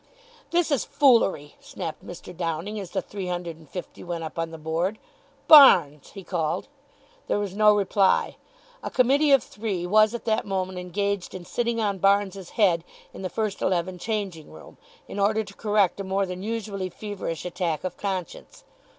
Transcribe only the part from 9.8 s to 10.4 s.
was at